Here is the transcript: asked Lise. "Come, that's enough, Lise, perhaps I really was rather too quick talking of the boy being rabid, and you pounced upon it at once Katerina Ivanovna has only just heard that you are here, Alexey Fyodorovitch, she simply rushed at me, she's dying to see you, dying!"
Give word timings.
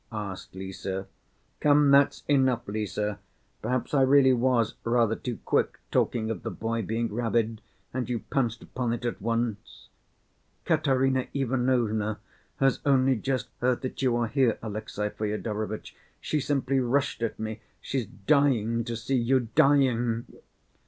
asked 0.11 0.55
Lise. 0.55 0.87
"Come, 1.59 1.91
that's 1.91 2.23
enough, 2.27 2.63
Lise, 2.67 2.97
perhaps 3.61 3.93
I 3.93 4.01
really 4.01 4.33
was 4.33 4.73
rather 4.83 5.15
too 5.15 5.37
quick 5.45 5.77
talking 5.91 6.31
of 6.31 6.41
the 6.41 6.49
boy 6.49 6.81
being 6.81 7.13
rabid, 7.13 7.61
and 7.93 8.09
you 8.09 8.21
pounced 8.31 8.63
upon 8.63 8.93
it 8.93 9.05
at 9.05 9.21
once 9.21 9.89
Katerina 10.65 11.27
Ivanovna 11.35 12.17
has 12.57 12.79
only 12.83 13.15
just 13.15 13.49
heard 13.59 13.81
that 13.83 14.01
you 14.01 14.15
are 14.17 14.27
here, 14.27 14.57
Alexey 14.63 15.09
Fyodorovitch, 15.09 15.95
she 16.19 16.39
simply 16.39 16.79
rushed 16.79 17.21
at 17.21 17.37
me, 17.39 17.61
she's 17.79 18.07
dying 18.07 18.83
to 18.85 18.95
see 18.95 19.17
you, 19.17 19.49
dying!" 19.53 20.25